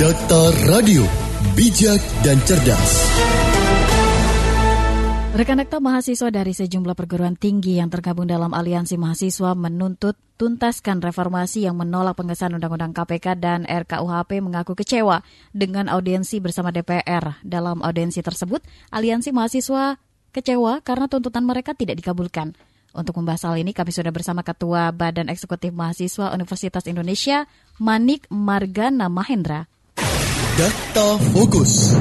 [0.00, 1.04] Data Radio,
[1.52, 3.12] bijak dan cerdas.
[5.36, 11.76] Rekan-rekan mahasiswa dari sejumlah perguruan tinggi yang tergabung dalam aliansi mahasiswa menuntut tuntaskan reformasi yang
[11.76, 15.20] menolak pengesahan Undang-Undang KPK dan RKUHP mengaku kecewa
[15.52, 17.44] dengan audiensi bersama DPR.
[17.44, 18.64] Dalam audiensi tersebut,
[18.96, 20.00] aliansi mahasiswa
[20.32, 22.56] kecewa karena tuntutan mereka tidak dikabulkan.
[22.96, 27.44] Untuk membahas hal ini, kami sudah bersama Ketua Badan Eksekutif Mahasiswa Universitas Indonesia,
[27.76, 29.68] Manik Margana Mahendra.
[30.52, 31.96] Data Fokus.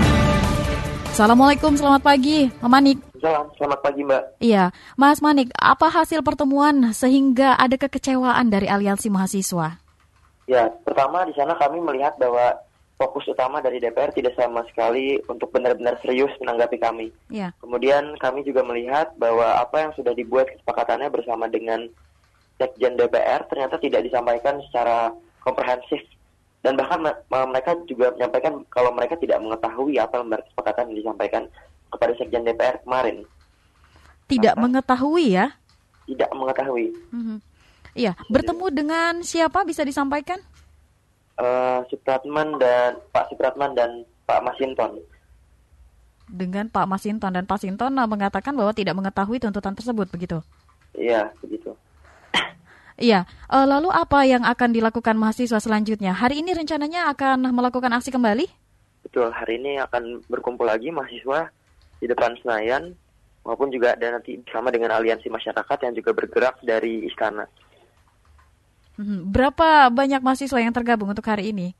[1.08, 3.00] Assalamualaikum, selamat pagi, Pak Manik.
[3.24, 4.44] Salam, selamat pagi Mbak.
[4.44, 9.80] Iya, Mas Manik, apa hasil pertemuan sehingga ada kekecewaan dari aliansi mahasiswa?
[10.52, 12.60] Ya, pertama di sana kami melihat bahwa
[13.00, 17.08] fokus utama dari DPR tidak sama sekali untuk benar-benar serius menanggapi kami.
[17.32, 17.56] Ya.
[17.64, 21.88] Kemudian kami juga melihat bahwa apa yang sudah dibuat kesepakatannya bersama dengan
[22.60, 26.04] Sekjen DPR ternyata tidak disampaikan secara komprehensif
[26.62, 27.02] dan bahkan
[27.50, 31.44] mereka juga menyampaikan kalau mereka tidak mengetahui apa lembar kesepakatan yang disampaikan
[31.90, 33.26] kepada Sekjen DPR kemarin.
[34.30, 35.58] Tidak Maka, mengetahui ya?
[36.06, 36.94] Tidak mengetahui.
[37.12, 37.38] Mm-hmm.
[37.92, 40.40] Iya, bertemu dengan siapa bisa disampaikan?
[41.36, 45.04] Uh, Supratman dan Pak Supratman dan Pak Masinton.
[46.32, 50.40] Dengan Pak Masinton dan Pak Sinton mengatakan bahwa tidak mengetahui tuntutan tersebut, begitu?
[50.96, 51.76] Iya, begitu.
[53.02, 56.14] Iya, uh, lalu apa yang akan dilakukan mahasiswa selanjutnya?
[56.14, 58.46] Hari ini rencananya akan melakukan aksi kembali?
[59.02, 61.50] Betul, hari ini akan berkumpul lagi mahasiswa
[61.98, 62.94] di depan Senayan
[63.42, 67.50] maupun juga ada nanti bersama dengan aliansi masyarakat yang juga bergerak dari istana.
[69.02, 71.74] Hmm, berapa banyak mahasiswa yang tergabung untuk hari ini?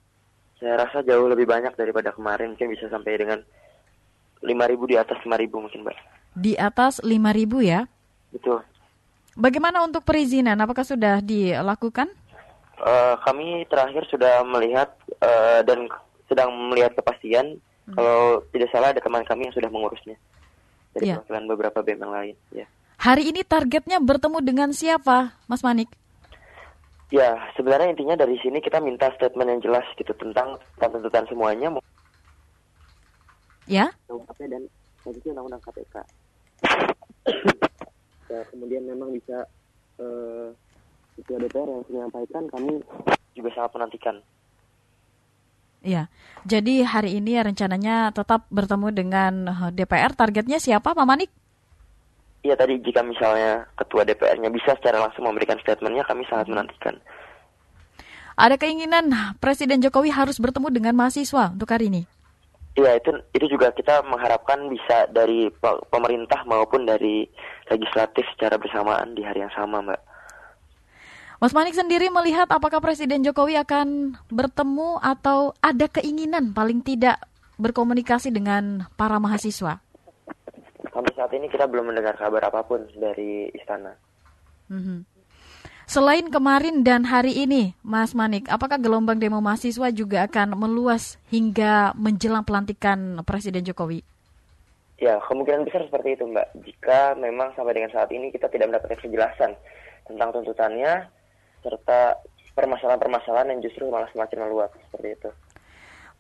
[0.58, 3.46] Saya rasa jauh lebih banyak daripada kemarin, mungkin bisa sampai dengan
[4.42, 5.98] 5.000 di atas 5.000 mungkin, Mbak.
[6.34, 7.86] Di atas 5.000 ya?
[8.34, 8.66] Betul.
[9.40, 10.60] Bagaimana untuk perizinan?
[10.60, 12.12] Apakah sudah dilakukan?
[12.82, 15.88] Uh, kami terakhir sudah melihat uh, dan
[16.28, 17.62] sedang melihat kepastian.
[17.88, 17.96] Hmm.
[17.96, 20.18] Kalau tidak salah ada teman kami yang sudah mengurusnya
[20.92, 21.18] dari yeah.
[21.20, 22.36] perwakilan beberapa BEM yang lain.
[22.52, 22.66] Ya.
[23.02, 25.90] Hari ini targetnya bertemu dengan siapa, Mas Manik?
[27.12, 31.76] Ya, sebenarnya intinya dari sini kita minta statement yang jelas gitu tentang tuntutan semuanya.
[33.68, 33.92] Ya?
[34.08, 34.68] Dan
[35.04, 35.96] undang-undang KPK
[38.32, 39.44] ya, kemudian memang bisa
[40.00, 40.56] uh,
[41.20, 42.80] ketua DPR yang menyampaikan kami
[43.36, 44.16] juga sangat menantikan.
[45.82, 46.14] Iya,
[46.46, 50.14] jadi hari ini rencananya tetap bertemu dengan eh, DPR.
[50.14, 51.34] Targetnya siapa, Pak Manik?
[52.46, 57.02] Iya tadi jika misalnya ketua DPR-nya bisa secara langsung memberikan statementnya, kami sangat menantikan.
[58.38, 62.02] Ada keinginan Presiden Jokowi harus bertemu dengan mahasiswa untuk hari ini?
[62.72, 65.52] Iya itu itu juga kita mengharapkan bisa dari
[65.92, 67.28] pemerintah maupun dari
[67.72, 70.02] legislatif secara bersamaan di hari yang sama, Mbak.
[71.42, 77.18] Mas Manik sendiri melihat apakah Presiden Jokowi akan bertemu atau ada keinginan paling tidak
[77.58, 79.82] berkomunikasi dengan para mahasiswa?
[80.94, 83.98] Sampai saat ini kita belum mendengar kabar apa pun dari istana.
[84.70, 85.00] Mm -hmm.
[85.90, 91.92] Selain kemarin dan hari ini, Mas Manik, apakah gelombang demo mahasiswa juga akan meluas hingga
[92.00, 94.06] menjelang pelantikan Presiden Jokowi?
[95.02, 96.62] Ya, kemungkinan besar seperti itu, Mbak.
[96.62, 99.58] Jika memang sampai dengan saat ini kita tidak mendapatkan kejelasan
[100.06, 101.10] tentang tuntutannya,
[101.66, 102.22] serta
[102.54, 105.30] permasalahan-permasalahan yang justru malah semakin meluas, seperti itu.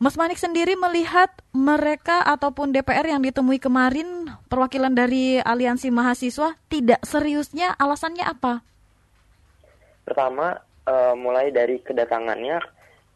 [0.02, 7.06] Mas Manik sendiri melihat mereka ataupun DPR yang ditemui kemarin, perwakilan dari aliansi mahasiswa, tidak
[7.06, 8.66] seriusnya alasannya apa?
[10.02, 10.58] Pertama,
[10.90, 12.58] uh, mulai dari kedatangannya,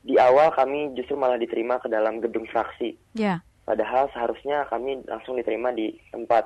[0.06, 2.94] di awal kami justru malah diterima ke dalam gedung fraksi.
[3.18, 3.42] Yeah.
[3.66, 6.46] Padahal seharusnya kami langsung diterima di tempat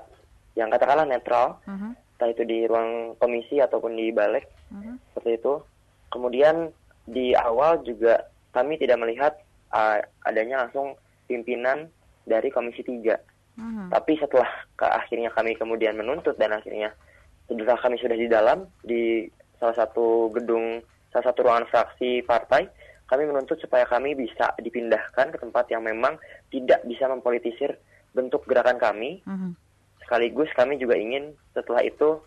[0.56, 1.92] yang katakanlah netral, uh -huh.
[2.16, 4.96] entah itu di ruang komisi ataupun di balik, uh -huh.
[5.12, 5.54] seperti itu.
[6.10, 6.72] Kemudian
[7.04, 8.24] di awal juga
[8.56, 9.34] kami tidak melihat
[9.76, 10.96] uh, adanya langsung
[11.28, 11.92] pimpinan
[12.24, 12.88] dari komisi 3.
[12.88, 13.04] Uh
[13.60, 13.88] -huh.
[13.92, 14.50] Tapi setelah
[14.80, 16.96] ke akhirnya kami kemudian menuntut dan akhirnya
[17.52, 19.28] setelah kami sudah di dalam di
[19.60, 20.80] salah satu gedung,
[21.12, 22.70] salah satu ruangan fraksi partai,
[23.10, 26.22] kami menuntut supaya kami bisa dipindahkan ke tempat yang memang
[26.54, 27.74] tidak bisa mempolitisir
[28.14, 29.26] bentuk gerakan kami.
[29.26, 29.52] Uh-huh.
[30.06, 32.22] Sekaligus kami juga ingin setelah itu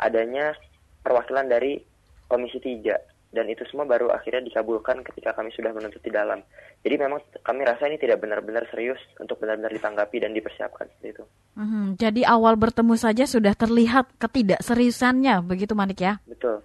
[0.00, 0.56] adanya
[1.04, 1.84] perwakilan dari
[2.32, 6.44] Komisi 3 dan itu semua baru akhirnya dikabulkan ketika kami sudah menuntut di dalam.
[6.84, 11.24] Jadi memang kami rasa ini tidak benar-benar serius untuk benar-benar ditanggapi dan dipersiapkan seperti itu.
[11.56, 16.20] Hmm, jadi awal bertemu saja sudah terlihat ketidakseriusannya, begitu Manik ya?
[16.28, 16.60] Betul.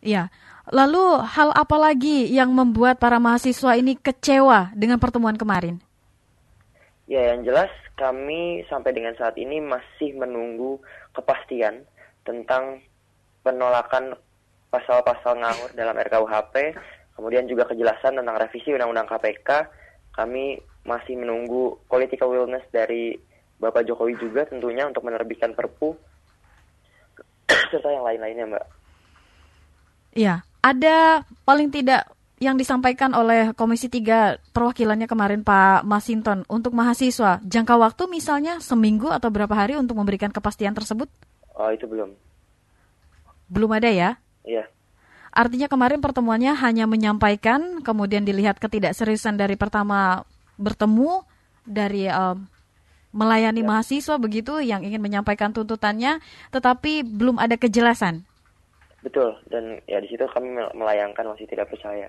[0.00, 0.32] Iya.
[0.70, 5.82] Lalu hal apa lagi yang membuat para mahasiswa ini kecewa dengan pertemuan kemarin?
[7.10, 10.78] Ya, yang jelas kami sampai dengan saat ini masih menunggu
[11.18, 11.82] kepastian
[12.22, 12.78] tentang
[13.42, 14.14] penolakan
[14.70, 16.78] pasal-pasal ngawur dalam RKUHP,
[17.12, 19.48] Kemudian juga kejelasan tentang revisi Undang-Undang KPK,
[20.16, 23.14] kami masih menunggu political willness dari
[23.60, 25.94] Bapak Jokowi juga tentunya untuk menerbitkan Perpu
[27.70, 28.66] serta yang lain-lainnya, Mbak.
[30.12, 32.06] Iya, ada paling tidak
[32.42, 39.10] yang disampaikan oleh Komisi 3 perwakilannya kemarin Pak Masinton untuk mahasiswa jangka waktu misalnya seminggu
[39.14, 41.06] atau berapa hari untuk memberikan kepastian tersebut?
[41.54, 42.14] Oh itu belum.
[43.46, 44.18] Belum ada ya?
[44.42, 44.66] Iya.
[45.32, 50.26] Artinya kemarin pertemuannya hanya menyampaikan, kemudian dilihat ketidakseriusan dari pertama
[50.58, 51.24] bertemu
[51.64, 52.44] dari um,
[53.14, 53.68] melayani ya.
[53.70, 56.20] mahasiswa begitu yang ingin menyampaikan tuntutannya,
[56.50, 58.26] tetapi belum ada kejelasan.
[59.02, 62.08] Betul, dan ya di situ kami melayangkan masih tidak percaya.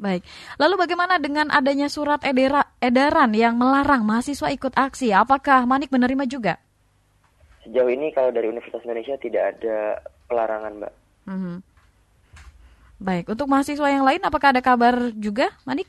[0.00, 0.24] Baik.
[0.56, 5.12] Lalu bagaimana dengan adanya surat edera, edaran yang melarang mahasiswa ikut aksi?
[5.12, 6.56] Apakah Manik menerima juga?
[7.62, 10.92] Sejauh ini kalau dari Universitas Indonesia tidak ada pelarangan, Mbak.
[11.28, 11.56] Mm -hmm.
[13.00, 13.24] Baik.
[13.28, 15.86] Untuk mahasiswa yang lain, apakah ada kabar juga, Manik?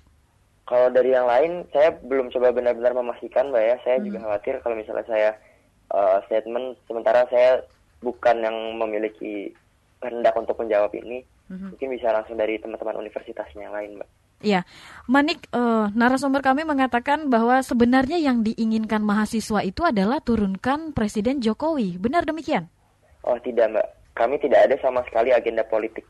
[0.67, 3.75] Kalau dari yang lain, saya belum coba benar-benar memastikan, Mbak ya.
[3.87, 4.07] Saya mm -hmm.
[4.11, 5.29] juga khawatir kalau misalnya saya
[5.95, 7.63] uh, statement, sementara saya
[8.03, 9.55] bukan yang memiliki
[10.01, 11.21] kehendak untuk menjawab ini
[11.51, 14.09] hmm Mungkin bisa langsung dari teman-teman universitasnya yang lain, Mbak.
[14.41, 14.65] Iya,
[15.05, 22.01] Manik, uh, narasumber kami mengatakan bahwa sebenarnya yang diinginkan mahasiswa itu adalah turunkan Presiden Jokowi.
[22.01, 22.65] Benar demikian?
[23.21, 23.87] Oh tidak, Mbak.
[24.17, 26.07] Kami tidak ada sama sekali agenda politik.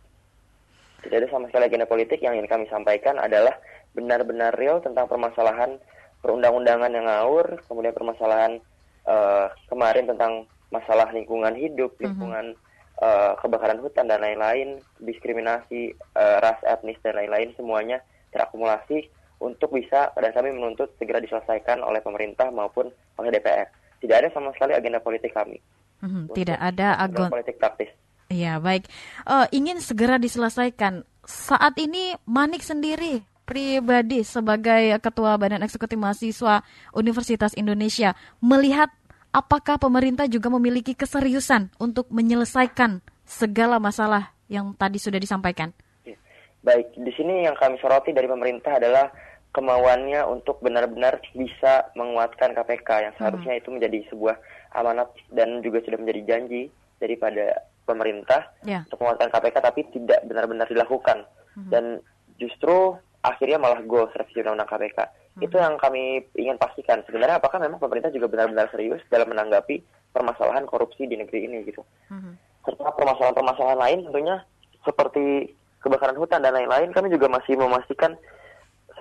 [1.04, 3.58] Tidak ada sama sekali agenda politik yang ingin kami sampaikan adalah
[3.92, 5.76] benar-benar real tentang permasalahan
[6.24, 8.62] perundang-undangan yang ngawur, kemudian permasalahan
[9.10, 12.02] uh, kemarin tentang masalah lingkungan hidup, mhm.
[12.08, 12.70] lingkungan mm-hmm
[13.02, 18.00] uh, kebakaran hutan dan lain-lain, diskriminasi uh, ras, etnis dan lain-lain semuanya
[18.32, 19.10] terakumulasi
[19.42, 23.68] untuk bisa dan kami menuntut segera diselesaikan oleh pemerintah maupun oleh DPR.
[24.00, 25.58] Tidak ada sama sekali agenda politik kami.
[26.02, 27.90] Hmm, tidak ada agenda politik praktis.
[28.32, 28.88] Iya baik.
[29.28, 31.04] Uh, ingin segera diselesaikan.
[31.22, 36.64] Saat ini Manik sendiri pribadi sebagai ketua Badan Eksekutif Mahasiswa
[36.96, 38.88] Universitas Indonesia melihat
[39.32, 45.72] apakah pemerintah juga memiliki keseriusan untuk menyelesaikan segala masalah yang tadi sudah disampaikan?
[46.04, 46.20] Iya.
[46.62, 49.10] Baik, di sini yang kami soroti dari pemerintah adalah
[49.52, 53.62] kemauannya untuk benar-benar bisa menguatkan KPK yang seharusnya hmm.
[53.64, 54.36] itu menjadi sebuah
[54.80, 56.72] amanat dan juga sudah menjadi janji
[57.04, 58.88] daripada pemerintah yeah.
[58.88, 61.28] untuk menguatkan KPK tapi tidak benar-benar dilakukan
[61.60, 61.68] hmm.
[61.68, 62.00] dan
[62.40, 65.00] justru akhirnya malah go revisi undang-undang KPK.
[65.38, 65.48] Hmm.
[65.48, 67.04] Itu yang kami ingin pastikan.
[67.08, 69.80] Sebenarnya apakah memang pemerintah juga benar-benar serius dalam menanggapi
[70.12, 71.82] permasalahan korupsi di negeri ini gitu.
[72.12, 72.36] Hmm.
[72.68, 74.36] Serta permasalahan-permasalahan lain tentunya
[74.84, 78.14] seperti kebakaran hutan dan lain-lain kami juga masih memastikan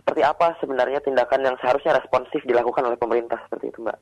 [0.01, 3.99] seperti apa sebenarnya tindakan yang seharusnya responsif dilakukan oleh pemerintah seperti itu, Mbak.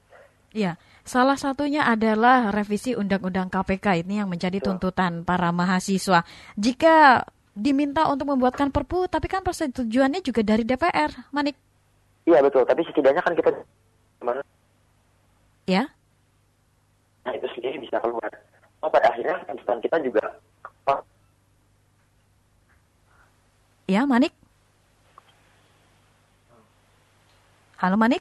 [0.57, 6.25] Ya, salah satunya adalah revisi Undang-Undang KPK ini yang menjadi tuntutan para mahasiswa.
[6.57, 11.68] Jika diminta untuk membuatkan perpu, tapi kan persetujuannya juga dari DPR, Manik.
[12.29, 13.51] Iya betul, tapi setidaknya kan kita
[15.65, 15.89] Ya.
[17.25, 18.29] Nah itu sendiri bisa keluar.
[18.85, 20.25] Oh, pada akhirnya tuntutan kita juga
[23.89, 24.37] Ya, Manik.
[27.81, 28.21] Halo, Manik.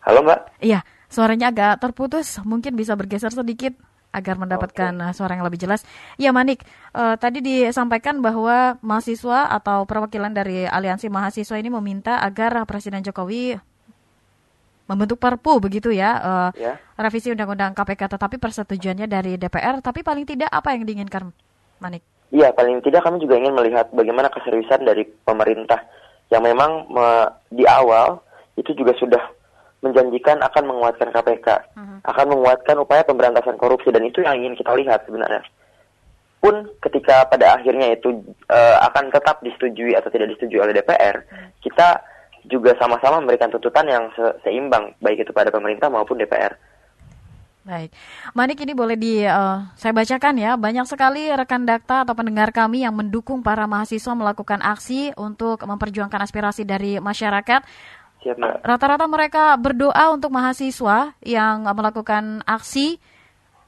[0.00, 0.64] Halo, Mbak.
[0.64, 0.80] Iya,
[1.12, 2.40] suaranya agak terputus.
[2.40, 3.76] Mungkin bisa bergeser sedikit
[4.18, 5.14] agar mendapatkan okay.
[5.14, 5.86] suara yang lebih jelas.
[6.18, 12.66] Ya Manik, uh, tadi disampaikan bahwa mahasiswa atau perwakilan dari aliansi mahasiswa ini meminta agar
[12.66, 13.54] Presiden Jokowi
[14.88, 16.80] membentuk Perpu begitu ya, uh, ya.
[16.96, 19.84] revisi Undang-Undang KPK, tetapi persetujuannya dari DPR.
[19.84, 21.28] Tapi paling tidak apa yang diinginkan,
[21.78, 22.00] Manik?
[22.32, 25.80] Iya, paling tidak kami juga ingin melihat bagaimana keseriusan dari pemerintah
[26.28, 27.06] yang memang me,
[27.52, 28.20] di awal
[28.56, 29.22] itu juga sudah
[29.78, 31.78] menjanjikan akan menguatkan KPK, uh-huh.
[31.78, 31.98] Mhm.
[32.02, 35.42] akan menguatkan upaya pemberantasan korupsi dan itu yang ingin kita lihat sebenarnya.
[36.38, 38.14] Pun ketika pada akhirnya itu
[38.46, 41.50] uh, akan tetap disetujui atau tidak disetujui oleh DPR, uh-huh.
[41.62, 42.02] kita
[42.46, 46.56] juga sama-sama memberikan tuntutan yang se- seimbang baik itu pada pemerintah maupun DPR.
[47.68, 47.92] Baik,
[48.32, 50.56] Manik ini boleh di uh, saya bacakan ya.
[50.56, 56.16] Banyak sekali rekan dakta atau pendengar kami yang mendukung para mahasiswa melakukan aksi untuk memperjuangkan
[56.24, 57.60] aspirasi dari masyarakat.
[58.66, 62.98] Rata-rata mereka berdoa untuk mahasiswa yang melakukan aksi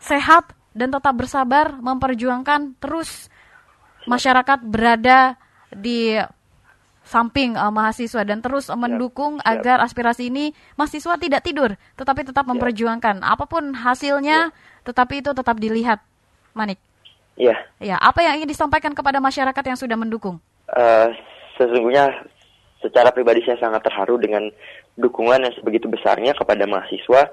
[0.01, 3.31] sehat dan tetap bersabar memperjuangkan terus
[4.09, 5.39] masyarakat berada
[5.71, 6.19] di
[7.07, 13.23] samping uh, mahasiswa dan terus mendukung agar aspirasi ini mahasiswa tidak tidur tetapi tetap memperjuangkan.
[13.23, 14.55] Apa pun hasilnya
[14.87, 16.03] tetapi itu tetap dilihat
[16.55, 16.79] Manik.
[17.39, 17.57] Iya.
[17.81, 20.43] Ya, apa yang ingin disampaikan kepada masyarakat yang sudah mendukung?
[20.71, 21.09] Uh,
[21.57, 22.11] sesungguhnya
[22.81, 24.49] secara pribadi saya sangat terharu dengan
[24.97, 27.29] dukungan yang sebegitu besarnya kepada mahasiswa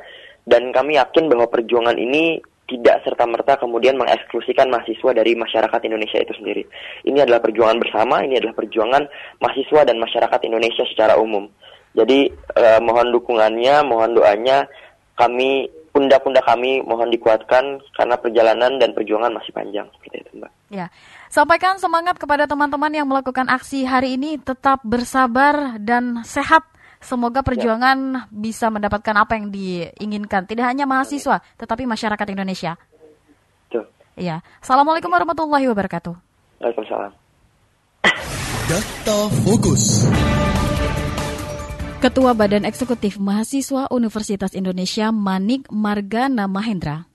[0.48, 6.36] dan kami yakin bahwa perjuangan ini tidak serta-merta kemudian mengeksklusikan mahasiswa dari masyarakat Indonesia itu
[6.36, 6.68] sendiri.
[7.08, 9.08] Ini adalah perjuangan bersama, ini adalah perjuangan
[9.40, 11.48] mahasiswa dan masyarakat Indonesia secara umum.
[11.96, 12.28] Jadi
[12.60, 14.68] eh, mohon dukungannya, mohon doanya,
[15.16, 19.90] kami pundak-pundak kami mohon dikuatkan karena perjalanan dan perjuangan masih panjang.
[20.06, 20.52] Gitu itu, Mbak.
[20.70, 20.94] Ya,
[21.34, 26.62] sampaikan semangat kepada teman-teman yang melakukan aksi hari ini, tetap bersabar dan sehat
[26.98, 28.22] Semoga perjuangan ya.
[28.34, 30.50] bisa mendapatkan apa yang diinginkan.
[30.50, 32.74] Tidak hanya mahasiswa, tetapi masyarakat Indonesia.
[33.70, 33.86] Tuh.
[34.18, 34.42] Iya.
[34.66, 36.18] Assalamualaikum warahmatullahi wabarakatuh.
[36.58, 37.14] Waalaikumsalam.
[38.68, 40.10] Data Fokus.
[41.98, 47.10] Ketua Badan Eksekutif Mahasiswa Universitas Indonesia Manik Margana Mahendra